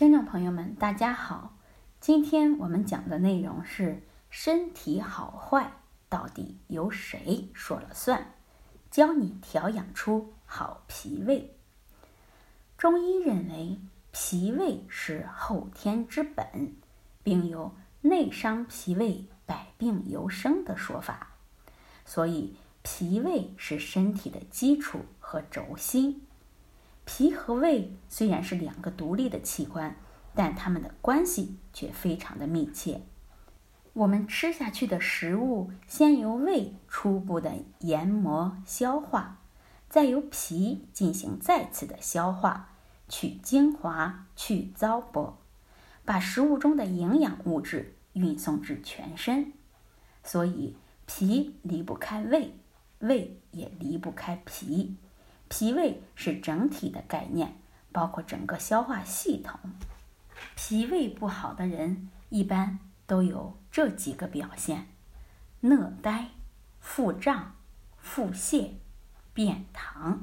[0.00, 1.58] 听众朋友们，大家好，
[2.00, 5.74] 今天我们讲的内容是身体好坏
[6.08, 8.32] 到底由谁说了算？
[8.90, 11.54] 教你调养出好脾胃。
[12.78, 13.78] 中医认为，
[14.10, 16.72] 脾胃是后天之本，
[17.22, 21.34] 并有“内伤脾胃，百病由生”的说法，
[22.06, 26.22] 所以脾胃是身体的基础和轴心。
[27.20, 29.94] 脾和胃虽然是两个独立的器官，
[30.34, 33.02] 但它们的关系却非常的密切。
[33.92, 39.42] 我们吃下去的食物，先由胃初步的研磨消化，
[39.90, 42.70] 再由脾进行再次的消化，
[43.06, 45.34] 取精华、去糟粕，
[46.06, 49.52] 把食物中的营养物质运送至全身。
[50.24, 52.54] 所以，脾离不开胃，
[53.00, 54.96] 胃也离不开脾。
[55.50, 57.56] 脾胃是整体的概念，
[57.90, 59.58] 包括整个消化系统。
[60.54, 64.86] 脾胃不好的人，一般都有这几个表现：
[65.60, 66.28] 讷呆、
[66.78, 67.56] 腹胀、
[67.98, 68.74] 腹泻、
[69.34, 70.20] 便溏。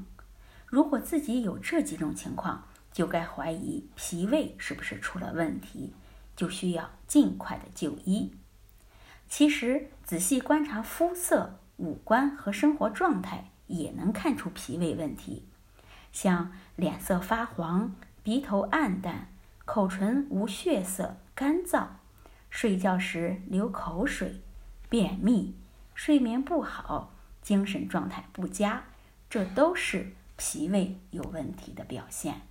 [0.66, 5.94] 如果自己有这几种情况，就该怀疑脾胃是不是出了问题，
[6.38, 8.34] 就需要尽快的就医。
[9.28, 13.52] 其实，仔细观察肤色、五官和生活状态。
[13.68, 15.46] 也能看出脾胃问题，
[16.12, 19.30] 像脸色发黄、鼻头暗淡、
[19.66, 21.88] 口唇无血色、干燥、
[22.50, 24.42] 睡觉时流口水、
[24.90, 25.56] 便秘、
[25.94, 28.86] 睡眠不好、精神状态不佳，
[29.30, 32.42] 这都是脾胃有问题的表现。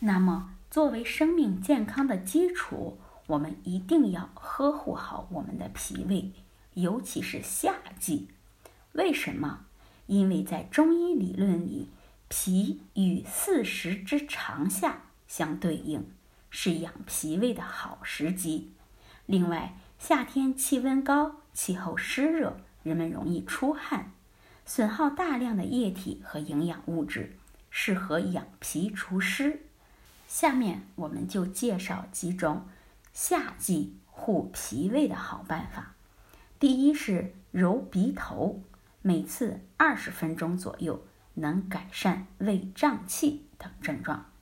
[0.00, 6.32] 那么，作为生命健康的基础，我们一定要呵护好我们的脾胃，
[6.74, 8.28] 尤其是夏季。
[8.92, 9.64] 为什么？
[10.06, 11.88] 因为在中医理论里，
[12.28, 16.08] 脾与四时之长夏相对应，
[16.50, 18.72] 是养脾胃的好时机。
[19.26, 24.12] 另外，夏天气温高，气候湿热，人们容易出汗，
[24.64, 27.36] 损耗大量的液体和营养物质，
[27.70, 29.62] 适合养脾除湿。
[30.28, 32.66] 下面我们就介绍几种
[33.12, 35.94] 夏季护脾胃的好办法。
[36.58, 38.62] 第一是揉鼻头。
[39.06, 41.00] 每次二十分钟左右，
[41.34, 44.32] 能改善胃胀气等症状。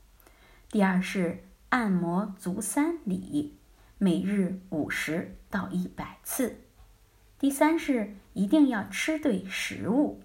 [0.71, 3.57] 第二是按摩足三里，
[3.99, 6.57] 每日五十到一百次。
[7.39, 10.23] 第三是一定要吃对食物，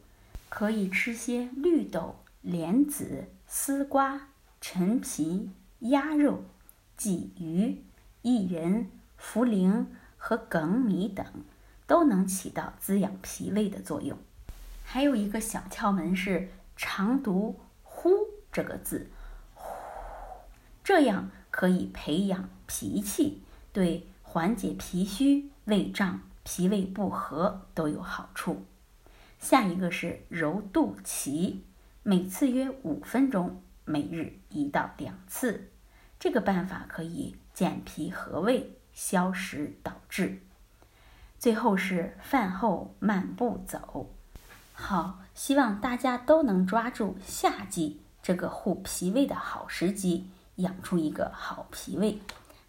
[0.48, 4.30] 可以吃些绿豆、莲子、丝瓜、
[4.62, 6.46] 陈皮、鸭肉、
[6.98, 7.84] 鲫鱼、
[8.24, 8.90] 薏仁、
[9.22, 11.26] 茯苓和粳米等，
[11.86, 14.18] 都能起到滋养脾胃的作用。
[14.92, 18.10] 还有一个小窍门是常读“呼”
[18.52, 19.12] 这个字，
[19.54, 19.72] 呼，
[20.84, 28.66] 这样可以培养脾气，对缓解脾虚、胃胀、脾胃不和都有好处。
[29.38, 31.60] 下一个是揉肚脐，
[32.02, 35.70] 每次约五分钟，每日一到两次。
[36.20, 40.42] 这个办法可以健脾和胃、消食导滞。
[41.38, 44.16] 最后是饭后慢步走。
[44.82, 52.20] 好，希望大家都能抓住夏季这个护脾胃的好时机，养出一个好脾胃。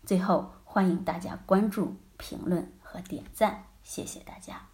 [0.04, 4.66] 最后，欢迎大家关注、评论和点赞，谢谢大家。